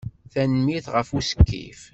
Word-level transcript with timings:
Tanemmirt 0.31 0.87
ɣef 0.93 1.09
usekkif. 1.19 1.81